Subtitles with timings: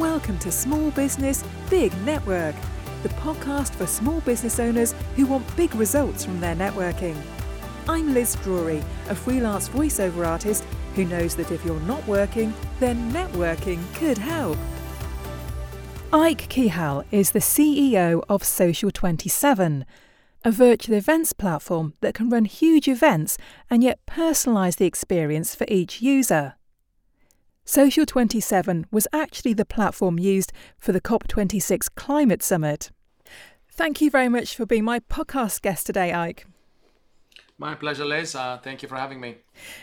[0.00, 2.54] Welcome to Small Business Big Network,
[3.02, 7.14] the podcast for small business owners who want big results from their networking.
[7.86, 13.12] I'm Liz Drury, a freelance voiceover artist who knows that if you're not working, then
[13.12, 14.56] networking could help.
[16.14, 19.84] Ike Kehal is the CEO of Social 27,
[20.46, 23.36] a virtual events platform that can run huge events
[23.68, 26.54] and yet personalise the experience for each user.
[27.70, 32.90] Social 27 was actually the platform used for the COP26 Climate Summit.
[33.70, 36.48] Thank you very much for being my podcast guest today, Ike.
[37.58, 38.34] My pleasure, Liz.
[38.34, 39.36] Uh, thank you for having me.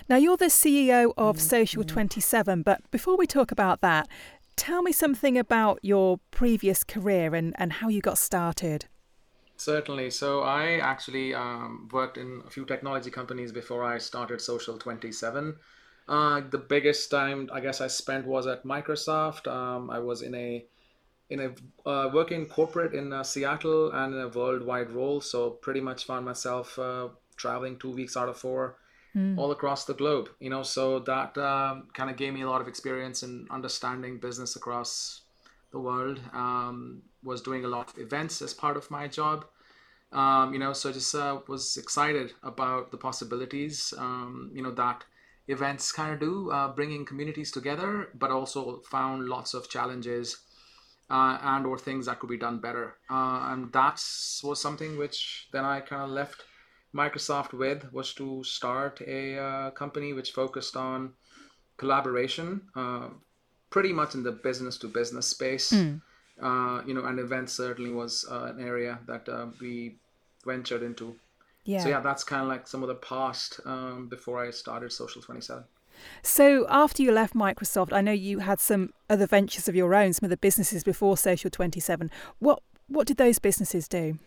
[0.10, 4.10] Now, you're the CEO of Social 27, but before we talk about that,
[4.58, 8.88] tell me something about your previous career and, and how you got started.
[9.56, 10.10] Certainly.
[10.10, 15.56] So, I actually um, worked in a few technology companies before I started Social 27.
[16.08, 19.48] Uh, the biggest time I guess I spent was at Microsoft.
[19.48, 20.66] Um, I was in a
[21.30, 25.20] in a uh, working corporate in uh, Seattle and in a worldwide role.
[25.20, 28.78] So pretty much found myself uh, traveling two weeks out of four,
[29.14, 29.38] mm.
[29.38, 30.30] all across the globe.
[30.40, 34.20] You know, so that um, kind of gave me a lot of experience in understanding
[34.20, 35.22] business across
[35.72, 36.22] the world.
[36.34, 39.46] Um, was doing a lot of events as part of my job.
[40.14, 43.94] Um, you know, so just uh, was excited about the possibilities.
[43.98, 45.04] Um, you know that
[45.48, 50.38] events kind of do, uh, bringing communities together, but also found lots of challenges
[51.10, 52.98] uh, and or things that could be done better.
[53.10, 54.04] Uh, and that
[54.44, 56.44] was something which then I kind of left
[56.94, 61.14] Microsoft with was to start a uh, company which focused on
[61.78, 63.10] collaboration, uh,
[63.70, 65.72] pretty much in the business to business space.
[65.72, 66.02] Mm.
[66.88, 69.28] you know, and events certainly was an area that
[69.62, 69.98] we
[70.46, 71.16] ventured into
[71.68, 71.84] yeah.
[71.84, 75.22] So yeah, that's kind of like some of the past um, before I started Social
[75.22, 75.66] 27.
[76.24, 80.14] So after you left Microsoft, I know you had some other ventures of your own,
[80.14, 82.10] some of the businesses before Social 27.
[82.40, 84.18] What what did those businesses do?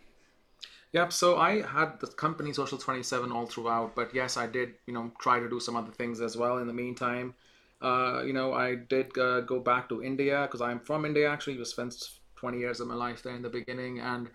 [0.93, 1.13] Yep.
[1.15, 5.11] So I had the company Social 27 all throughout, but yes, I did, you know,
[5.19, 7.33] try to do some other things as well in the meantime.
[7.81, 11.59] Uh, you know, I did uh, go back to India because I'm from India actually.
[11.59, 11.95] I spent
[12.37, 14.01] 20 years of my life there in the beginning.
[14.01, 14.29] And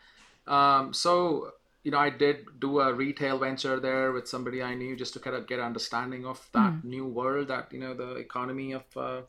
[0.47, 1.51] um, so
[1.85, 5.19] you know, I did do a retail venture there with somebody I knew just to
[5.19, 6.84] kind of get an understanding of that mm.
[6.84, 9.22] new world, that you know, the economy of uh,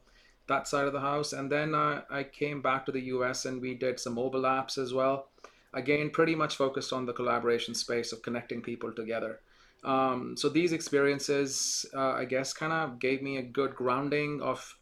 [0.49, 1.35] that side of the house.
[1.35, 3.45] And then uh, I came back to the U.S.
[3.45, 5.29] and we did some mobile apps as well.
[5.75, 9.41] Again, pretty much focused on the collaboration space of connecting people together.
[9.85, 14.79] Um, so these experiences, uh, I guess, kind of gave me a good grounding of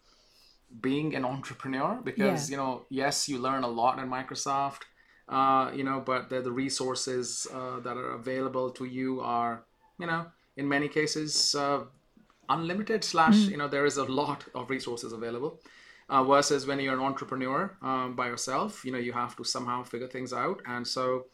[0.81, 2.55] being an entrepreneur because yeah.
[2.55, 4.83] you know, yes, you learn a lot in Microsoft
[5.29, 9.65] uh, you know, but the, the resources uh, that are available to you are,
[9.99, 10.27] you know,
[10.57, 11.81] in many cases uh,
[12.49, 13.03] unlimited.
[13.03, 13.51] Slash, mm.
[13.51, 15.61] you know, there is a lot of resources available.
[16.11, 19.83] Uh, versus when you're an entrepreneur um, by yourself, you know, you have to somehow
[19.83, 20.61] figure things out.
[20.67, 21.25] And so,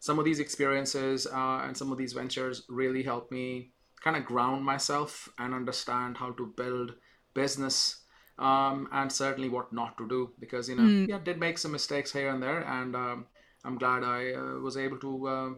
[0.00, 3.72] some of these experiences uh, and some of these ventures really helped me
[4.02, 6.94] kind of ground myself and understand how to build
[7.34, 8.04] business
[8.38, 11.08] um, and certainly what not to do because you know mm.
[11.08, 13.26] yeah did make some mistakes here and there and um,
[13.64, 15.50] I'm glad I uh, was able to uh,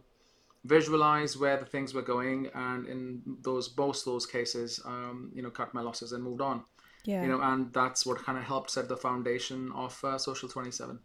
[0.65, 5.51] visualize where the things were going, and in those both those cases, um, you know,
[5.51, 6.63] cut my losses and moved on.
[7.05, 7.23] Yeah.
[7.23, 10.99] You know, and that's what kind of helped set the foundation of uh, Social 27.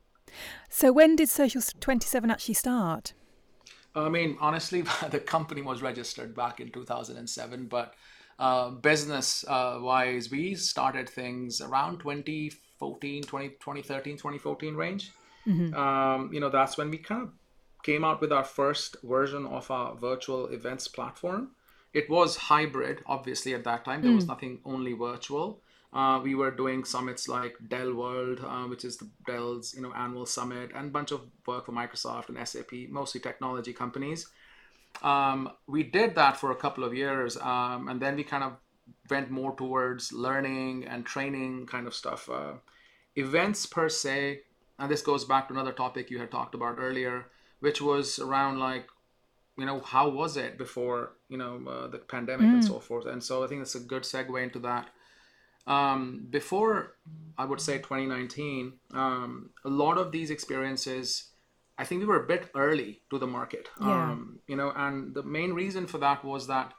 [0.70, 3.14] So when did Social 27 actually start?
[3.94, 7.94] I mean, honestly, the company was registered back in 2007, but
[8.40, 15.12] uh, business uh, wise, we started things around 2014, 20, 2013, 2014 range.
[15.48, 15.74] Mm-hmm.
[15.74, 17.30] Um, you know, that's when we kind of
[17.84, 21.52] came out with our first version of our virtual events platform.
[21.94, 24.02] It was hybrid, obviously, at that time.
[24.02, 24.16] There mm.
[24.16, 25.62] was nothing only virtual.
[25.94, 29.92] Uh, we were doing summits like Dell World, uh, which is the Dell's you know
[29.94, 34.28] annual summit, and a bunch of work for Microsoft and SAP, mostly technology companies.
[35.04, 38.54] Um, we did that for a couple of years, um, and then we kind of
[39.10, 42.30] went more towards learning and training kind of stuff.
[42.30, 42.54] Uh,
[43.18, 44.42] events per se,
[44.82, 47.28] and this goes back to another topic you had talked about earlier
[47.60, 48.88] which was around like
[49.58, 52.54] you know how was it before you know uh, the pandemic mm.
[52.54, 54.90] and so forth and so i think it's a good segue into that
[55.68, 56.96] um, before
[57.38, 61.30] i would say 2019 um, a lot of these experiences
[61.78, 64.12] i think we were a bit early to the market yeah.
[64.12, 66.74] um, you know and the main reason for that was that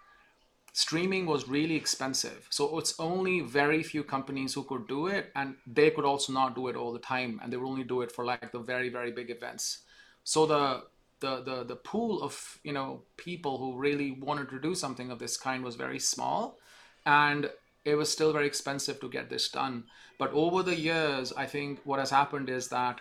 [0.73, 2.47] streaming was really expensive.
[2.51, 6.55] So it's only very few companies who could do it, and they could also not
[6.55, 8.89] do it all the time, and they would only do it for like the very
[8.89, 9.83] very big events.
[10.25, 10.85] So the
[11.21, 15.19] the the the pool of you know people who really wanted to do something of
[15.19, 16.59] this kind was very small,
[17.05, 17.51] and
[17.85, 19.85] it was still very expensive to get this done.
[20.19, 23.01] But over the years, I think what has happened is that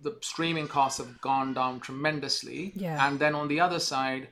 [0.00, 2.72] the streaming costs have gone down tremendously.
[2.76, 3.06] Yeah.
[3.06, 4.28] And then on the other side,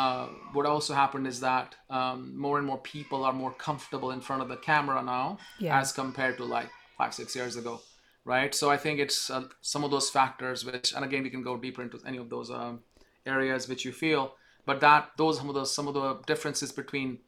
[0.00, 4.20] uh, what also happened is that um, more and more people are more comfortable in
[4.20, 5.80] front of the camera now Yeah.
[5.80, 6.68] as compared to like
[6.98, 7.80] five, six years ago.
[8.26, 8.52] Right.
[8.54, 11.56] So I think it's uh, some of those factors which, and again, we can go
[11.56, 12.80] deeper into any of those um,
[13.24, 14.34] areas which you feel,
[14.66, 17.18] but that those some of the some of the differences between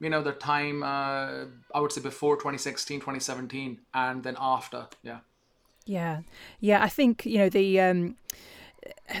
[0.00, 5.20] you know the time uh, i would say before 2016 2017 and then after yeah
[5.86, 6.16] Yeah,
[6.60, 6.82] yeah.
[6.82, 8.16] I think you know the um,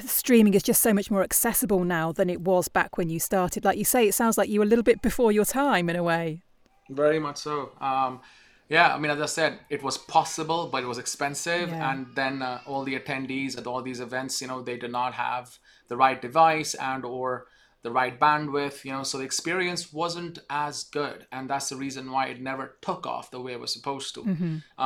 [0.06, 3.64] streaming is just so much more accessible now than it was back when you started.
[3.64, 5.96] Like you say, it sounds like you were a little bit before your time in
[5.96, 6.42] a way.
[6.90, 8.20] very much so um,
[8.68, 11.90] yeah i mean as i said it was possible but it was expensive Yeah.
[11.90, 15.12] and then uh, all the attendees at all these events you know they did not
[15.14, 15.46] have
[15.88, 17.46] the right device and or
[17.86, 22.10] the right bandwidth you know so the experience wasn't as good and that's the reason
[22.14, 24.20] why it never took off the way it was supposed to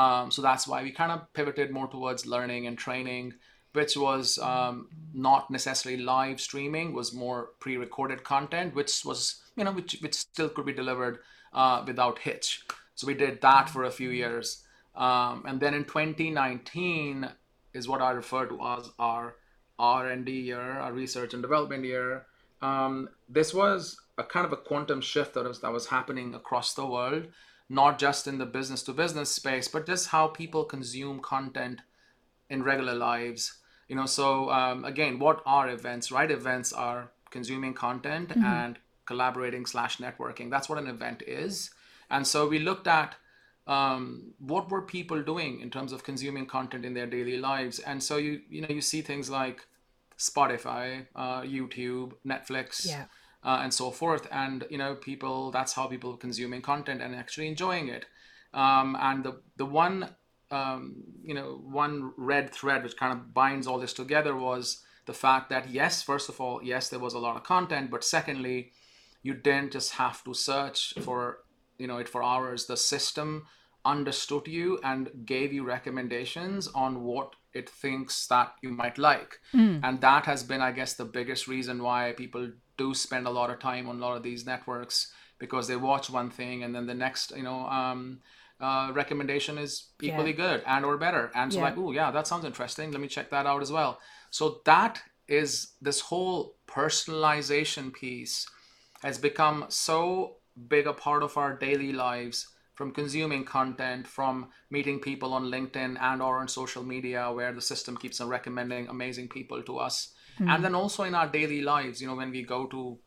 [0.01, 3.35] um, so that's why we kind of pivoted more towards learning and training
[3.73, 9.73] which was um, not necessarily live streaming was more pre-recorded content which was you know
[9.73, 11.19] which, which still could be delivered
[11.53, 12.65] uh, without hitch.
[12.95, 14.65] So we did that for a few years.
[14.95, 17.29] Um, and then in 2019
[17.75, 19.37] is what i refer to as our
[19.79, 22.27] r&d year our research and development year.
[22.61, 26.75] Um, this was a kind of a quantum shift that was, that was happening across
[26.75, 27.29] the world
[27.69, 31.83] not just in the business to business space but just how people consume content
[32.51, 33.58] in regular lives
[33.89, 39.65] you know so um, again what are events right events are consuming content and collaborating
[39.67, 41.71] slash networking that's what an event is
[42.11, 43.15] and so we looked at
[43.67, 48.03] um, what were people doing in terms of consuming content in their daily lives and
[48.03, 49.67] so you you know you see things like
[50.19, 53.05] spotify uh, youtube netflix Yeah.
[53.45, 54.27] uh, and so forth.
[54.33, 58.05] And you know, people that's how people are consuming content and actually enjoying it.
[58.53, 60.09] Um, and the the one
[60.51, 65.15] um, you know one red thread which kind of binds all this together was the
[65.15, 68.73] fact that yes, first of all, yes, there was a lot of content, but secondly,
[69.23, 71.39] you didn't just have to search for
[71.79, 72.67] you know it for hours.
[72.67, 73.47] The system
[73.85, 79.41] understood you and gave you recommendations on what it thinks that you might like
[79.83, 83.51] and that has been i guess the biggest reason why people do spend a lot
[83.51, 86.87] of time on a lot of these networks because they watch one thing and then
[86.87, 88.21] the next you know um,
[88.61, 91.31] uh, recommendation is equally good and or better.
[91.35, 91.67] And so Yeah.
[91.67, 92.91] like oh yeah that sounds interesting.
[92.91, 94.01] Let me check that out as well.
[94.31, 98.47] So that is this whole personalization piece
[99.03, 100.37] has become so
[100.69, 106.01] big a part of our daily lives from consuming content from meeting people on linkedin
[106.01, 110.15] and or on social media where the system keeps on recommending amazing people to us.
[110.41, 112.99] And then also in our daily lives you know when we go to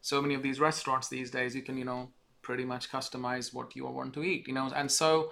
[0.00, 2.10] so many of these restaurants these days you can you know
[2.50, 4.70] pretty much customize what you want to eat you know?
[4.74, 5.30] And so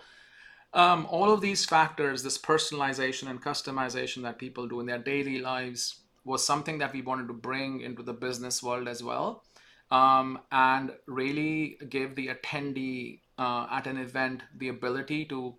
[0.73, 5.39] um, all of these factors this personalization and customization that people do in their daily
[5.41, 9.43] lives was something that we wanted to bring into the business world as well
[9.91, 15.55] um, and really give the attendee uh, at an event the ability to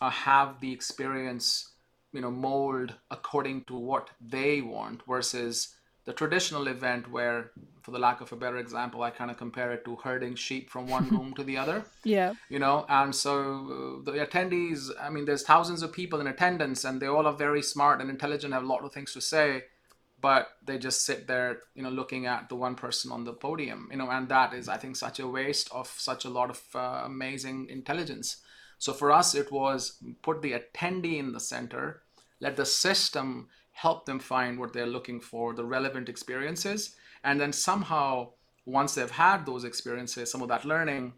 [0.00, 1.74] uh, have the experience
[2.12, 5.76] you know mold according to what they want versus
[6.08, 7.38] the traditional event where
[7.82, 10.64] for the lack of a better example i kind of compare it to herding sheep
[10.74, 11.78] from one room to the other
[12.16, 12.30] Yeah.
[12.54, 12.76] you know?
[12.98, 13.32] And so
[13.76, 17.38] uh, the attendees i mean there's thousands of people in attendance and they all are
[17.48, 19.48] very smart and intelligent have a lot of things to say
[20.28, 23.80] but they just sit there you know looking at the one person on the podium
[23.92, 24.10] you know?
[24.16, 27.58] And that is i think such a waste of such a lot of uh, amazing
[27.78, 28.28] intelligence.
[28.84, 29.80] So for us it was
[30.26, 31.84] put the attendee in the center
[32.44, 33.28] let the system
[33.82, 36.96] help them find what they're looking for the relevant experiences.
[37.22, 38.30] And then somehow
[38.68, 41.12] once they've had those experiences some of that learning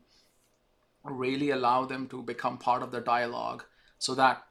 [1.05, 3.65] really allow them to become part of the dialogue
[3.99, 4.43] so that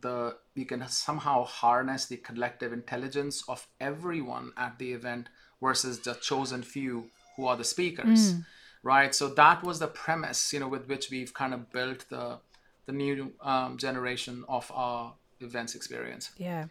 [0.00, 5.28] the you can somehow harness the collective intelligence of everyone at the event
[5.60, 8.34] versus the chosen few who are the speakers
[8.82, 9.14] right?
[9.14, 12.38] So that was the premise you know with which we've kind of built the
[12.86, 16.66] the new um, generation of our events experience Yeah.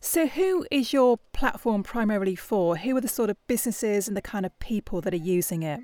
[0.00, 2.76] So, who is your platform primarily for?
[2.76, 5.80] Who are the sort of businesses and the kind of people that are using it?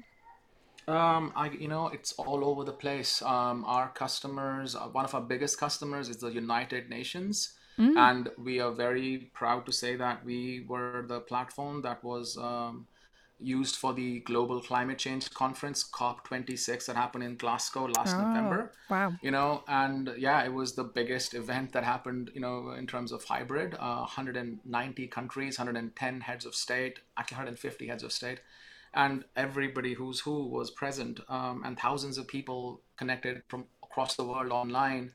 [0.86, 3.22] Um, I you know it's all over the place.
[3.22, 8.60] Um, our customers, uh, one of our biggest customers is the United Nations, and we
[8.60, 12.86] are very proud to say that we were the platform that was um,
[13.40, 18.72] used for the Global Climate Change Conference (COP26) that happened in Glasgow last November.
[18.88, 19.14] Wow.
[19.22, 22.30] You know, and yeah, it was the biggest event that happened.
[22.34, 27.86] You know, in terms of hybrid, uh, 190 countries, 110 heads of state, actually 150
[27.86, 28.40] heads of state
[28.92, 34.24] and everybody who's who was present, um, and thousands of people connected from across the
[34.24, 35.12] world online.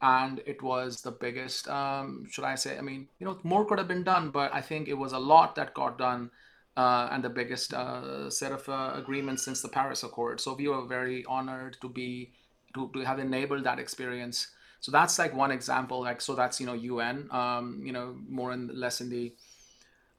[0.00, 2.76] And it was the biggest, um, should I say?
[2.76, 5.18] I mean, you know, more could have been done, but I think it was a
[5.18, 6.32] lot that got done
[6.76, 10.40] uh, and the biggest uh, set of uh, agreements since the Paris Accord.
[10.40, 12.32] So we were very honored to be
[12.74, 14.48] to, to have enabled that experience.
[14.80, 16.00] So that's like one example.
[16.00, 17.28] Like so, that's you know UN.
[17.30, 19.32] Um, you know, more and less in the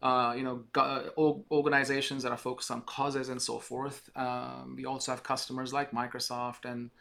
[0.01, 4.10] uh, you know go- organizations that are focused on causes and so forth.
[4.15, 6.91] Um, we also have customers like Microsoft and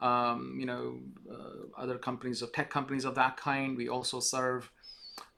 [0.00, 1.00] um, you know
[1.30, 3.76] uh, other companies of tech companies of that kind.
[3.76, 4.70] We also serve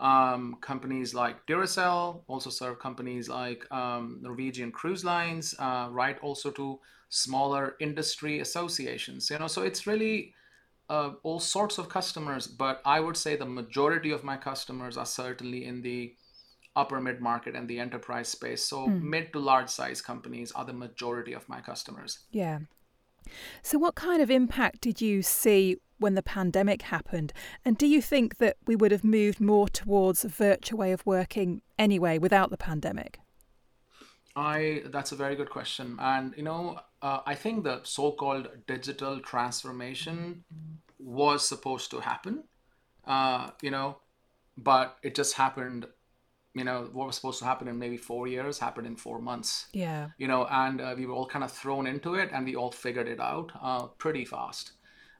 [0.00, 6.18] um, companies like Duracell, also serve companies like um, Norwegian Cruise Lines, uh, right?
[6.20, 9.30] Also to smaller industry associations.
[9.30, 10.34] You know, so it's really
[10.88, 15.06] uh, all sorts of customers, but I would say the majority of my customers are
[15.06, 16.14] certainly in the
[16.76, 18.64] upper mid market and the enterprise space.
[18.64, 19.00] So mm.
[19.00, 22.20] mid to large size companies are the majority of my customers.
[22.30, 22.60] Yeah.
[23.62, 27.32] So, what kind of impact did you see when the pandemic happened?
[27.64, 31.04] And do you think that we would have moved more towards a virtual way of
[31.06, 33.18] working anyway without the pandemic?
[34.36, 39.20] I that's a very good question, and you know, uh, I think the so-called digital
[39.20, 40.44] transformation
[40.98, 42.44] was supposed to happen,
[43.06, 43.98] uh, you know,
[44.58, 45.86] but it just happened
[46.54, 49.66] you know what was supposed to happen in maybe four years happened in four months
[49.72, 52.54] yeah you know and uh, we were all kind of thrown into it and we
[52.54, 54.72] all figured it out uh, pretty fast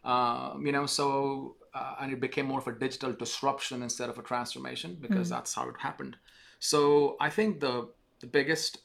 [0.04, 4.18] um, you know so uh, and it became more of a digital disruption instead of
[4.18, 5.30] a transformation because mm.
[5.30, 6.16] that's how it happened
[6.58, 7.88] so i think the
[8.20, 8.78] the biggest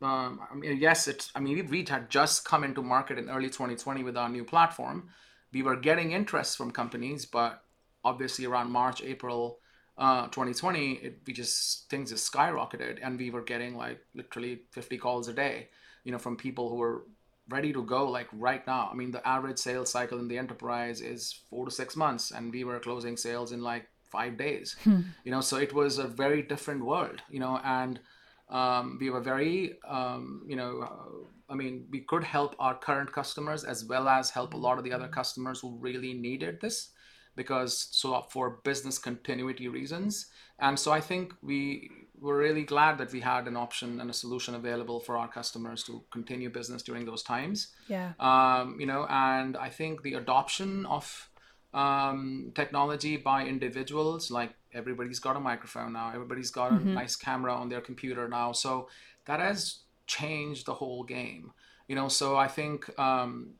[0.00, 1.32] um, I mean, yes, it's.
[1.34, 5.08] I mean, we had just come into market in early 2020 with our new platform.
[5.52, 7.64] We were getting interest from companies, but
[8.04, 9.58] obviously around March, April,
[9.96, 14.98] uh, 2020, it, we just things just skyrocketed, and we were getting like literally 50
[14.98, 15.68] calls a day,
[16.04, 17.02] you know, from people who were
[17.48, 18.88] ready to go like right now.
[18.92, 22.52] I mean, the average sales cycle in the enterprise is four to six months, and
[22.52, 24.76] we were closing sales in like five days.
[24.84, 25.00] Hmm.
[25.24, 27.22] You know, so it was a very different world.
[27.30, 28.00] You know, and
[28.48, 30.82] um, we were very, um, you know.
[30.82, 34.76] Uh, I mean, we could help our current customers as well as help a lot
[34.76, 36.90] of the other customers who really needed this
[37.38, 40.26] because so for business continuity reasons
[40.58, 41.88] and so i think we
[42.20, 45.82] were really glad that we had an option and a solution available for our customers
[45.84, 47.68] to continue business during those times.
[47.88, 48.12] Yeah.
[48.18, 51.28] Um, you know and i think the adoption of
[51.74, 56.88] um, technology by individuals like everybody's got a microphone now everybody's got mm-hmm.
[56.88, 58.88] a nice camera on their computer now so
[59.26, 61.52] that has changed the whole game.
[61.88, 63.54] You know so i think um,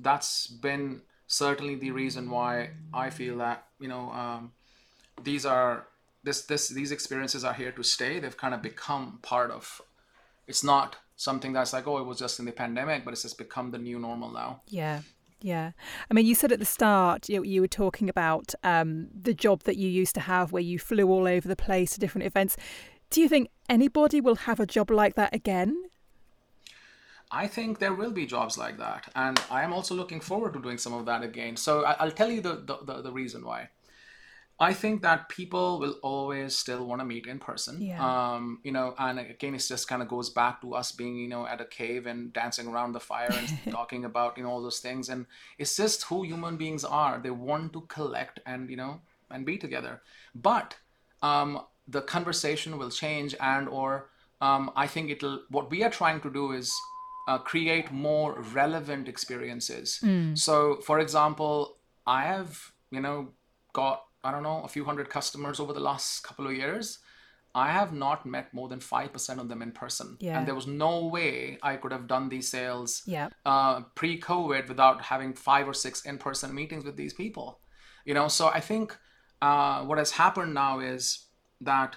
[0.00, 4.52] that's been certainly the reason why I feel that you know um,
[5.22, 5.86] these are
[6.24, 8.20] this this these experiences are here to stay.
[8.20, 9.80] They've kind of become part of.
[10.46, 13.38] It's not something that's like oh it was just in the pandemic, but it's just
[13.38, 14.62] become the new normal now.
[14.68, 15.00] Yeah.
[15.40, 15.72] Yeah.
[16.08, 19.64] I mean, you said at the start, you, you were talking about um, the job
[19.64, 22.56] that you used to have where you flew all over the place to different events.
[23.10, 25.76] Do you think anybody will have a job like that again?
[27.32, 30.60] I think there will be jobs like that, and I am also looking forward to
[30.60, 31.56] doing some of that again.
[31.56, 33.70] So I, will tell you the, the, the, the, reason why.
[34.62, 37.82] I think that people will always still want to meet in person.
[37.82, 37.98] Yeah.
[37.98, 41.26] Um, you know, and again, it just kind of goes back to us being, you
[41.26, 44.62] know, at a cave and dancing around the fire and talking about, you know, all
[44.62, 45.08] those things.
[45.08, 45.26] And
[45.58, 47.18] it's just who human beings are.
[47.18, 49.00] They want to collect and, you know,
[49.32, 50.00] and be together.
[50.32, 50.76] But
[51.22, 56.20] um, the conversation will change and or um, I think it'll, what we are trying
[56.20, 56.72] to do is
[57.26, 59.98] uh, create more relevant experiences.
[60.04, 60.38] Mm.
[60.38, 63.32] So, for example, I have, you know,
[63.72, 66.98] got, I don't know, a few hundred customers over the last couple of years.
[67.54, 70.16] I have not met more than 5% of them in person.
[70.20, 70.38] Yeah.
[70.38, 73.28] And there was no way I could have done these sales yeah.
[73.44, 77.60] uh, pre COVID without having five or six in person meetings with these people.
[78.06, 78.96] You know, so I think
[79.42, 81.26] uh, what has happened now is
[81.60, 81.96] that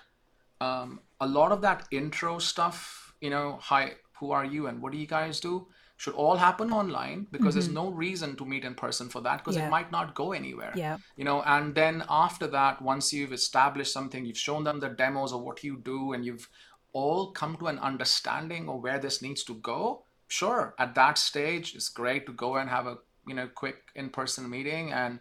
[0.59, 4.91] um, a lot of that intro stuff, you know, hi, who are you and what
[4.91, 5.67] do you guys do
[5.97, 7.59] should all happen online because mm-hmm.
[7.59, 9.67] there's no reason to meet in person for that because yeah.
[9.67, 13.93] it might not go anywhere yeah you know and then after that once you've established
[13.93, 16.49] something you've shown them the demos of what you do and you've
[16.93, 21.75] all come to an understanding of where this needs to go sure at that stage
[21.75, 22.97] it's great to go and have a
[23.27, 25.19] you know quick in-person meeting and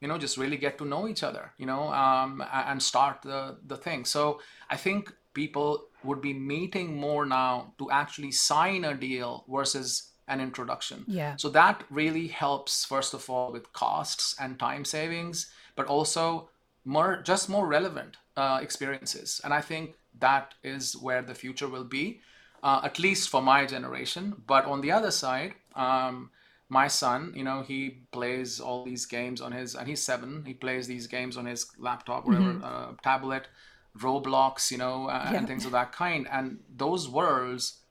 [0.00, 3.56] you know just really get to know each other you know um, and start the
[3.66, 4.40] the thing so
[4.70, 10.40] i think people would be meeting more now to actually sign a deal versus an
[10.40, 11.04] introduction.
[11.06, 11.36] Yeah.
[11.36, 16.50] So that really helps first of all with costs and time savings, but also
[16.84, 19.40] more just more relevant uh, experiences.
[19.44, 22.20] And I think that is where the future will be.
[22.62, 24.34] uh, at least for my generation.
[24.46, 26.30] But on the other side, um,
[26.68, 30.42] my son, you know, he plays all these games on his, and he's seven.
[30.44, 32.64] He plays these games on his laptop, whatever, mm-hmm.
[32.64, 33.46] uh, tablet,
[33.96, 35.38] Roblox, you know, uh, yeah.
[35.38, 36.26] and things of that kind.
[36.30, 37.82] And those worlds,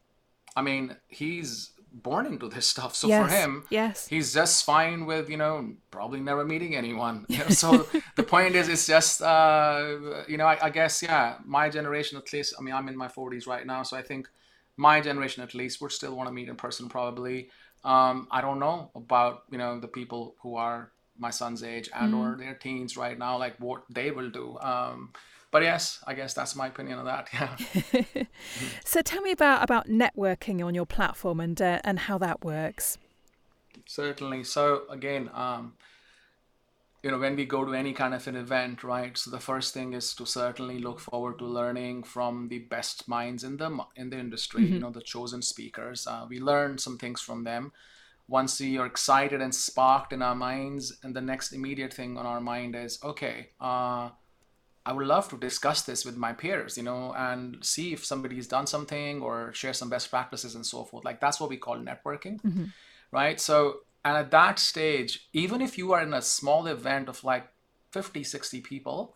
[0.57, 2.95] I mean, he's born into this stuff.
[2.95, 3.23] So yes.
[3.23, 7.25] for him, yes, he's just fine with you know probably never meeting anyone.
[7.35, 7.49] You know?
[7.49, 9.97] So the point is, it's just uh,
[10.27, 12.55] you know, I, I, guess yeah, my generation at least.
[12.59, 14.29] I mean, I'm in my 40s right now, so I think
[14.77, 17.49] my generation at least would still want to meet in person probably.
[17.83, 22.13] Um, I don't know about you know the people who are my son's age and
[22.13, 22.17] mm.
[22.17, 24.57] or their teens right now, like what they will do.
[24.59, 25.13] Um,
[25.55, 27.29] but yes, I guess that's my opinion on that.
[27.93, 28.25] Yeah.
[28.85, 32.97] so tell me about about networking on your platform and uh, and how that works.
[33.85, 34.43] Certainly.
[34.43, 35.75] So again, um,
[37.03, 39.73] you know when we go to any kind of an event right so the first
[39.73, 44.09] thing is to certainly look forward to learning from the best minds in the in
[44.09, 44.73] the industry mm-hmm.
[44.73, 47.71] you know the chosen speakers uh, we learn some things from them
[48.27, 52.25] once we are excited and sparked in our minds and the next immediate thing on
[52.25, 54.09] our mind is okay uh,
[54.85, 58.47] I would love to discuss this with my peers, you know, and see if somebody's
[58.47, 61.03] done something or share some best practices and so forth.
[61.03, 62.65] Like that's what we call networking, mm-hmm.
[63.11, 63.39] right?
[63.39, 67.47] So and at that stage, even if you are in a small event of like
[67.91, 69.15] 50, 60 people,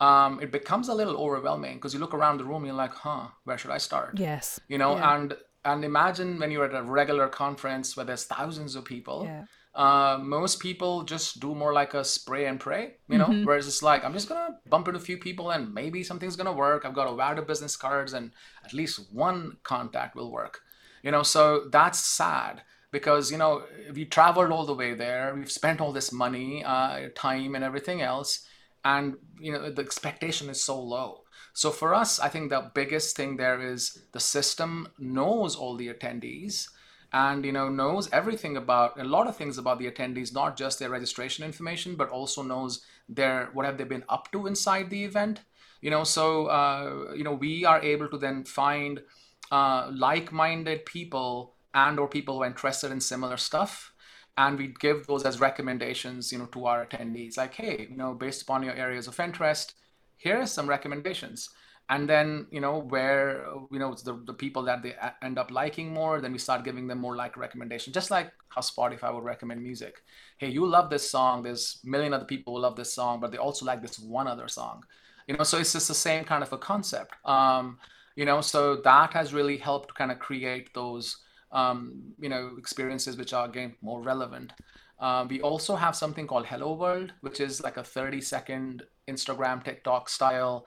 [0.00, 2.94] um, it becomes a little overwhelming because you look around the room, and you're like,
[2.94, 4.18] huh, where should I start?
[4.18, 4.58] Yes.
[4.68, 5.14] You know, yeah.
[5.14, 9.24] and and imagine when you're at a regular conference where there's thousands of people.
[9.24, 9.44] Yeah.
[9.74, 13.44] Uh, most people just do more like a spray and pray, you know, mm-hmm.
[13.44, 16.52] whereas it's like, I'm just gonna bump into a few people and maybe something's gonna
[16.52, 16.84] work.
[16.84, 18.32] I've got a wad of business cards and
[18.64, 20.60] at least one contact will work,
[21.02, 22.62] you know, so that's sad
[22.92, 23.64] because you know
[23.94, 28.02] we traveled all the way there we've spent all this money uh, time and everything
[28.02, 28.46] else
[28.84, 33.16] and you know the expectation is so low so for us i think the biggest
[33.16, 36.68] thing there is the system knows all the attendees
[37.12, 40.78] and you know knows everything about a lot of things about the attendees not just
[40.78, 45.04] their registration information but also knows their what have they been up to inside the
[45.04, 45.40] event.
[45.80, 49.02] You know so uh, you know we are able to then find
[49.50, 53.92] uh, like-minded people and or people who are interested in similar stuff
[54.38, 57.36] and we give those as recommendations you know to our attendees.
[57.36, 59.74] Like hey you know based upon your areas of interest
[60.16, 61.50] here are some recommendations
[61.92, 65.50] and then you know where you know it's the, the people that they end up
[65.50, 69.24] liking more then we start giving them more like recommendation just like how spotify would
[69.24, 70.02] recommend music.
[70.38, 71.42] Hey you love this song.
[71.42, 74.26] There's a million other people who love this song but they also like this one
[74.26, 74.84] other song.
[75.26, 77.14] You know so it's just the same kind of a concept.
[77.26, 77.78] Um,
[78.16, 81.18] you know so that has really helped kind of create those
[81.52, 84.52] um, you know experiences which are again more relevant.
[84.98, 89.62] Uh, we also have something called Hello World, which is like a 30 second Instagram,
[89.64, 90.64] TikTok style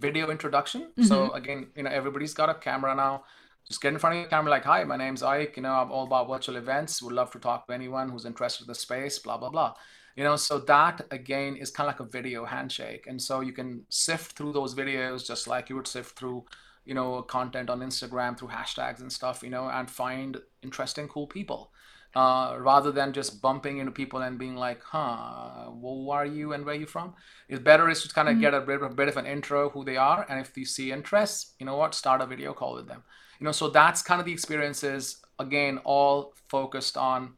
[0.00, 0.82] video introduction.
[0.82, 1.04] Mm-hmm.
[1.04, 3.24] So again, you know, everybody's got a camera now.
[3.68, 5.56] Just get in front of your camera, like, "Hi, my name's Ike.
[5.56, 7.02] You know, I'm all about virtual events.
[7.02, 9.74] Would love to talk to anyone who's interested in the space." Blah blah blah.
[10.16, 13.52] You know, so that again is kind of like a video handshake, and so you
[13.52, 16.44] can sift through those videos just like you would sift through
[16.84, 21.26] you know content on instagram through hashtags and stuff you know and find interesting cool
[21.26, 21.70] people
[22.14, 26.52] uh, rather than just bumping into people and being like huh well, who are you
[26.52, 27.14] and where are you from
[27.48, 28.42] it's better is to kind of mm-hmm.
[28.42, 30.90] get a bit, a bit of an intro who they are and if you see
[30.90, 33.02] interest you know what start a video call with them
[33.38, 37.34] you know so that's kind of the experiences again all focused on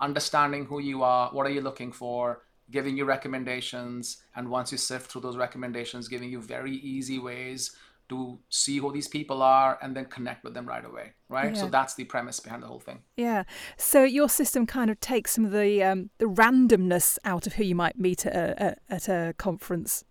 [0.00, 4.78] understanding who you are what are you looking for giving you recommendations and once you
[4.78, 7.76] sift through those recommendations giving you very easy ways
[8.08, 11.54] to see who these people are and then connect with them right away right?
[11.54, 11.60] Yeah.
[11.60, 13.00] so that's the premise behind the whole thing.
[13.16, 13.44] Yeah.
[13.76, 17.64] So your system kind of takes some of the um, the randomness out of who
[17.64, 20.04] you might meet at a, at a conference.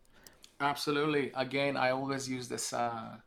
[0.60, 1.31] Absolutely.
[1.36, 3.17] Again i always use this uh,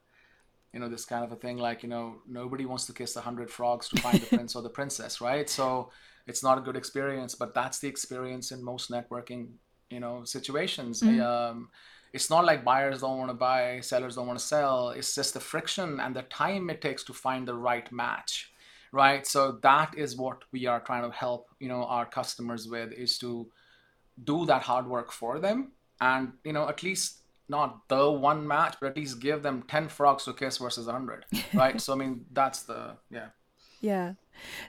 [0.73, 3.21] you know this kind of a thing like you know nobody wants to kiss a
[3.21, 5.49] hundred frogs to find the prince or the princess right?
[5.49, 5.91] So
[6.27, 9.53] it's not a good experience but that's the experience in most networking
[9.91, 11.03] you know situations.
[11.03, 11.21] Mm-hmm.
[11.21, 11.69] um,
[12.13, 14.91] it's not like buyers don't want to buy, sellers don't want to sell.
[14.91, 18.53] It's just the friction and the time it takes to find the right match,
[18.93, 19.27] right?
[19.27, 23.19] So that is what we are trying to help, you know, our customers with is
[23.19, 23.47] to
[24.25, 27.19] do that hard work for them and, you know, at least
[27.49, 31.27] not the one match, but at least give them 10 frogs to kiss versus 100,
[31.55, 31.81] right?
[31.81, 33.29] so, I mean, that's the, yeah.
[33.81, 34.15] Yeah.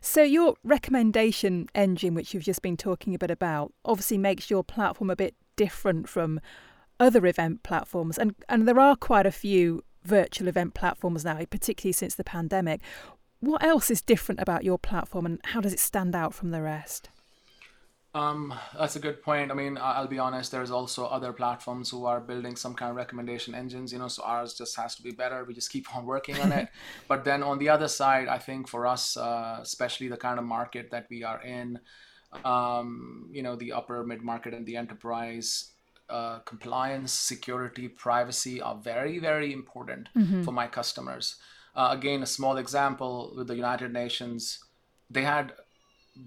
[0.02, 4.64] So your recommendation engine, which you've just been talking a bit about, obviously makes your
[4.64, 6.40] platform a bit different from
[7.02, 11.94] other event platforms, and, and there are quite a few virtual event platforms now, particularly
[11.94, 12.82] since the pandemic.
[13.40, 16.62] What else is different about your platform and how does it stand out from the
[16.62, 17.10] rest?
[18.14, 19.52] Um, that's a good point.
[19.52, 20.52] I mean, I'll be honest.
[20.52, 23.94] There's also other platforms who are building some kind of recommendation engines.
[23.94, 25.46] You know, so ours just has to be better.
[25.46, 26.68] We just keep on working on it.
[27.08, 30.46] but then on the other side, I think for us, uh, especially the kind of
[30.46, 31.80] market that we are in,
[32.44, 35.72] um, you know, the upper mid market and the enterprise,
[36.12, 40.44] uh, compliance, security, privacy are very, very important mm-hmm.
[40.44, 41.38] for my customers.
[41.76, 44.64] Uh, again, a small example with the United Nations,
[45.10, 45.54] they had,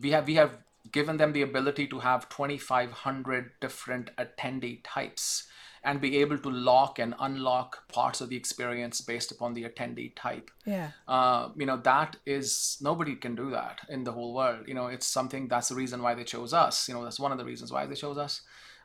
[0.00, 0.52] we have, we have
[0.90, 5.46] given them the ability to have 2,500 different attendee types
[5.84, 10.12] and be able to lock and unlock parts of the experience based upon the attendee
[10.16, 10.50] type.
[10.64, 10.92] Yeah.
[11.06, 14.66] Uh, you know, that is, nobody can do that in the whole world.
[14.66, 16.88] You know, it's something that's the reason why they chose us.
[16.88, 18.40] You know, that's one of the reasons why they chose us.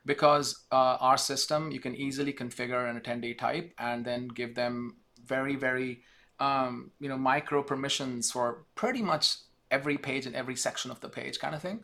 [0.06, 4.96] Because uh, our system, you can easily configure an attendee type and then give them
[5.26, 6.02] very, very,
[6.38, 9.36] um, you know, micro permissions for pretty much
[9.70, 11.80] every page and every section of the page kind of thing.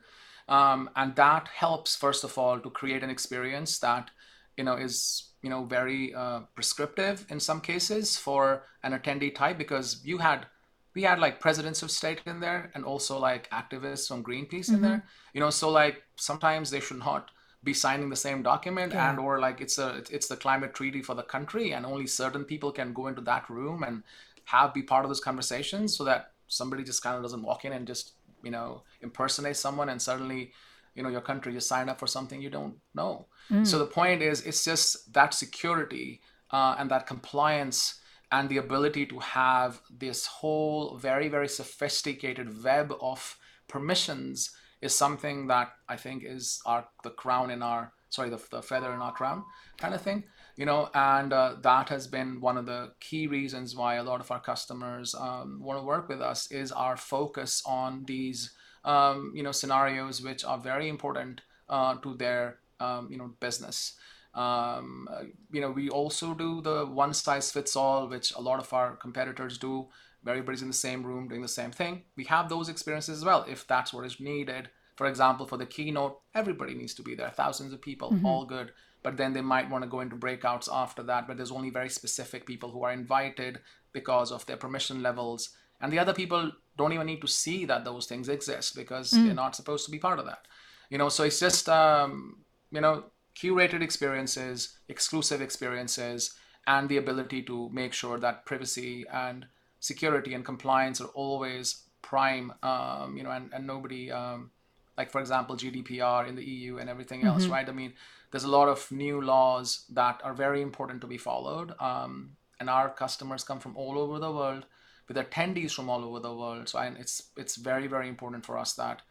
[0.48, 4.10] Um, and that helps, first of all, to create an experience that
[4.56, 9.58] you know is you know very uh, prescriptive in some cases for an attendee type
[9.58, 10.46] because you had
[10.94, 14.76] we had like presidents of state in there and also like activists from greenpeace mm-hmm.
[14.76, 17.30] in there you know so like sometimes they should not
[17.66, 19.10] be signing the same document yeah.
[19.10, 22.44] and or like it's a it's the climate treaty for the country and only certain
[22.44, 24.02] people can go into that room and
[24.44, 27.72] have be part of those conversations so that somebody just kind of doesn't walk in
[27.72, 30.52] and just you know impersonate someone and suddenly
[30.94, 33.66] you know your country just sign up for something you don't know mm.
[33.66, 36.20] so the point is it's just that security
[36.52, 38.00] uh, and that compliance
[38.32, 43.36] and the ability to have this whole very very sophisticated web of
[43.68, 44.52] permissions
[44.86, 48.92] is something that i think is our the crown in our sorry the, the feather
[48.92, 49.44] in our crown
[49.78, 50.24] kind of thing
[50.56, 54.20] you know and uh, that has been one of the key reasons why a lot
[54.20, 58.50] of our customers um, want to work with us is our focus on these
[58.86, 63.94] um, you know scenarios which are very important uh, to their um, you know business.
[64.34, 65.08] Um,
[65.50, 68.96] you know we also do the one size fits all, which a lot of our
[68.96, 69.88] competitors do.
[70.26, 72.02] Everybody's in the same room doing the same thing.
[72.16, 74.70] We have those experiences as well if that's what is needed.
[74.96, 78.26] For example, for the keynote, everybody needs to be there, thousands of people, mm-hmm.
[78.26, 78.72] all good.
[79.02, 81.90] But then they might want to go into breakouts after that, but there's only very
[81.90, 83.60] specific people who are invited
[83.92, 87.84] because of their permission levels and the other people don't even need to see that
[87.84, 89.24] those things exist because mm.
[89.24, 90.46] they're not supposed to be part of that
[90.90, 92.38] you know so it's just um,
[92.70, 93.04] you know
[93.34, 96.34] curated experiences exclusive experiences
[96.66, 99.46] and the ability to make sure that privacy and
[99.80, 104.50] security and compliance are always prime um, you know and, and nobody um,
[104.96, 107.52] like for example gdpr in the eu and everything else mm-hmm.
[107.52, 107.92] right i mean
[108.30, 112.68] there's a lot of new laws that are very important to be followed um, and
[112.68, 114.66] our customers come from all over the world
[115.08, 116.68] with attendees from all over the world.
[116.68, 119.02] So I, it's it's very very important for us that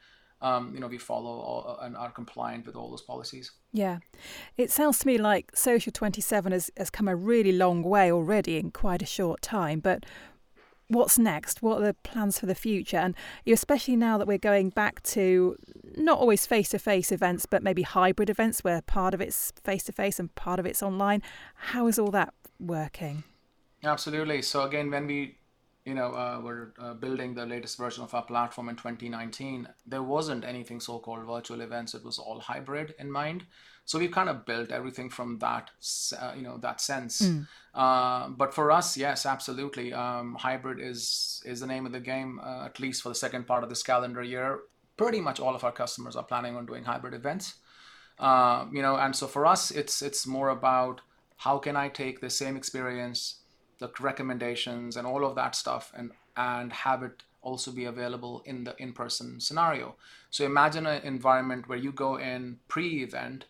[0.42, 3.52] um, you know we follow all, and are compliant with all those policies.
[3.72, 4.00] Yeah,
[4.58, 8.12] it sounds to me like Social Twenty Seven has has come a really long way
[8.12, 10.06] already in quite a short time, but.
[10.88, 11.62] What's next?
[11.64, 12.98] What are the plans for the future?
[12.98, 15.58] And you especially now that we're going back to
[15.98, 19.84] not always face to face events, but maybe hybrid events where part of it's face
[19.86, 21.24] to face and part of it's online.
[21.56, 23.24] How is all that working?
[23.84, 24.42] Absolutely.
[24.42, 25.38] So, again, when we
[25.86, 30.02] you know, uh, we're uh, building the latest version of our platform in 2019, there
[30.02, 31.94] wasn't anything so-called virtual events.
[31.94, 33.46] It was all hybrid in mind.
[33.86, 35.70] So we kind of built everything from that,
[36.20, 37.22] uh, you know, that sense.
[37.22, 38.36] Mm.
[38.36, 42.40] but for us, yes, absolutely, um, hybrid is is the name of the game.
[42.44, 44.62] Uh, at least for the second part of this calendar year,
[44.98, 47.56] pretty much all of our customers are planning on doing hybrid events.
[48.18, 51.02] Uh, you know, and so for us, it's it's more about
[51.38, 53.42] how can I take the same experience
[53.80, 58.64] the recommendations and all of that stuff and and have it also be available in
[58.64, 59.96] the in-person scenario.
[60.32, 63.46] So imagine an environment where you go in pre-event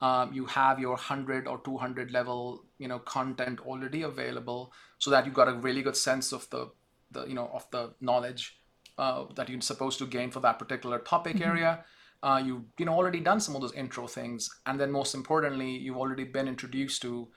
[0.00, 5.26] um, you have your 100 or 200 level you know content already available so that
[5.26, 6.70] you've got a really good sense of the
[7.10, 8.58] the you know of the knowledge
[8.98, 11.50] uh, that you're supposed to gain for that particular topic mm-hmm.
[11.50, 11.84] area.
[12.22, 14.48] Uh, you you know already done some of those intro things.
[14.66, 17.28] And then most importantly you've already been introduced to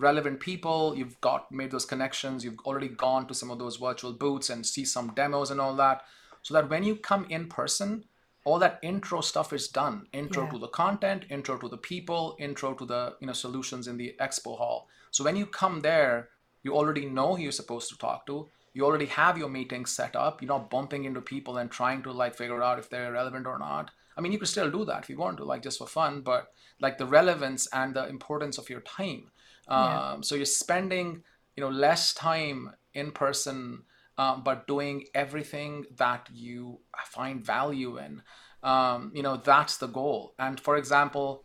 [0.00, 4.12] relevant people you've got made those connections you've already gone to some of those virtual
[4.12, 6.02] booths and see some demos and all that
[6.42, 8.04] so that when you come in person
[8.44, 10.06] all that intro stuff is done.
[10.12, 10.50] Intro yeah.
[10.50, 14.14] to the content intro to the people intro to the you know solutions in the
[14.20, 14.88] expo hall.
[15.10, 16.30] So when you come there
[16.62, 18.48] you already know who you're supposed to talk to.
[18.72, 20.40] You already have your meetings set up.
[20.40, 23.58] You're not bumping into people and trying to like figure out if they're relevant or
[23.58, 23.90] not.
[24.16, 26.22] I mean you could still do that if you want to like just for fun
[26.22, 29.30] but like the relevance and the importance of your time
[29.70, 30.12] yeah.
[30.12, 31.22] Um, so you're spending
[31.56, 33.84] you know less time in person,
[34.18, 38.22] um, but doing everything that you find value in.
[38.62, 41.44] um, you know that's the goal and for example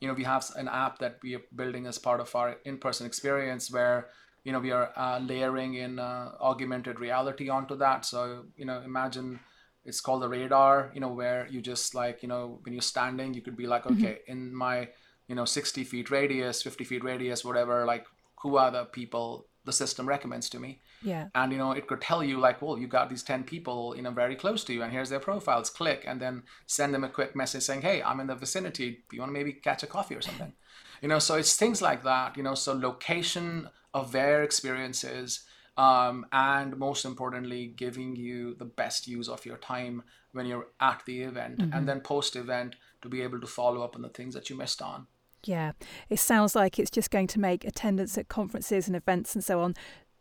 [0.00, 3.06] you know we have an app that we are building as part of our in-person
[3.06, 4.08] experience where
[4.44, 8.80] you know we are uh, layering in uh, augmented reality onto that so you know
[8.84, 9.38] imagine
[9.84, 13.34] it's called the radar you know where you just like you know when you're standing
[13.34, 14.02] you could be like mm-hmm.
[14.02, 14.32] okay mm-hmm.
[14.32, 14.88] in my
[15.28, 18.06] you know 60 feet radius 50 feet radius whatever like
[18.42, 20.80] who are the people the system recommends to me.
[21.02, 21.26] Yeah.
[21.34, 24.02] And you know it could tell you like well you got these 10 people you
[24.02, 27.08] know very close to you and here's their profiles click and then send them a
[27.08, 29.04] quick message saying hey i'm in the vicinity.
[29.10, 30.54] Do you want to maybe catch a coffee or something?
[31.02, 35.44] You know so it's things like that you know so location aware experiences
[35.76, 41.02] um, and most importantly giving you the best use of your time when you're at
[41.04, 41.72] the event mm-hmm.
[41.74, 44.56] and then post event to be able to follow up on the things that you
[44.56, 45.06] missed on
[45.46, 45.72] yeah,
[46.08, 49.60] it sounds like it's just going to make attendance at conferences and events and so
[49.60, 49.74] on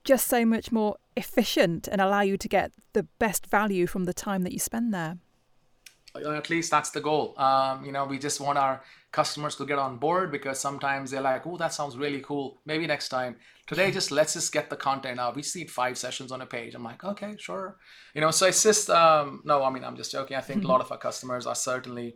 [0.06, 4.14] just so much more efficient and allow you to get the best value from the
[4.14, 5.18] time that you spend there.
[6.16, 7.38] At least that's the goal.
[7.38, 11.20] Um, you know, we just want our customers to get on board because sometimes they're
[11.20, 12.62] like, "Oh, that sounds really cool.
[12.66, 13.36] Maybe next time."
[13.68, 15.36] Today, just let's just get the content out.
[15.36, 16.74] We see five sessions on a page.
[16.74, 17.78] I'm like, okay, sure.
[18.14, 19.62] You know, so it's just um, no.
[19.62, 20.38] I mean, I'm just joking.
[20.38, 22.16] I think a lot of our customers are certainly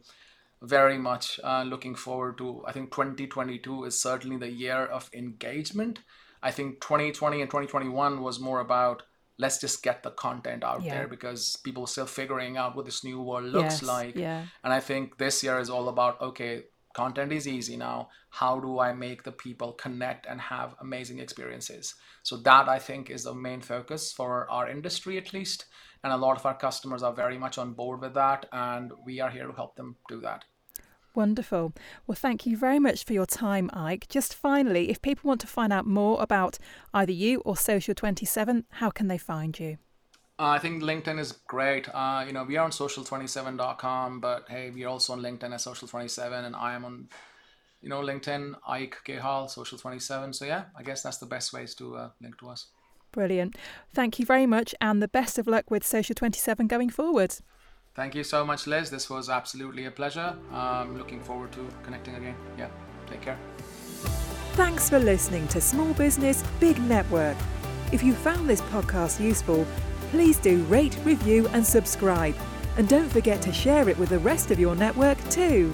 [0.62, 2.64] very much uh, looking forward to.
[2.68, 6.00] I think 2022 is certainly the year of engagement.
[6.42, 9.04] I think 2020 and 2021 was more about
[9.38, 10.96] let's just get the content out yeah.
[10.96, 14.16] there because people are still figuring out what this new world looks yes, like.
[14.16, 14.46] Yeah.
[14.64, 18.10] And I think this year is all about okay, content is easy now.
[18.30, 21.96] How do I make the people connect and have amazing experiences?
[22.24, 25.66] So that I think is the main focus for our industry at least.
[26.04, 29.20] And a lot of our customers are very much on board with that, and we
[29.20, 30.46] are here to help them do that.
[31.20, 31.74] Wonderful.
[32.08, 34.08] Well, thank you very much for your time, Ike.
[34.08, 36.58] Just finally, if people want to find out more about
[36.94, 39.80] either you or Social 27, how can they find you?
[40.40, 41.90] Uh, I think LinkedIn is great.
[41.94, 45.66] Uh, you know, we are on social27.com, but hey, we are also on LinkedIn as
[45.66, 47.10] Social27, and I am on,
[47.82, 50.34] you know, LinkedIn, Ike Kehal, Social27.
[50.34, 52.68] So yeah, I guess that's the best ways to uh, link to us.
[53.12, 53.58] Brilliant.
[53.94, 57.36] Thank you very much, and the best of luck with Social27 going forward.
[57.96, 58.90] Thank you so much, Liz.
[58.90, 60.36] This was absolutely a pleasure.
[60.54, 62.36] Um, looking forward to connecting again.
[62.58, 62.70] Yeah,
[63.08, 63.38] take care.
[64.54, 67.38] Thanks for listening to Small Business Big Network.
[67.92, 69.66] If you found this podcast useful,
[70.12, 72.36] please do rate, review, and subscribe.
[72.78, 75.74] And don't forget to share it with the rest of your network too.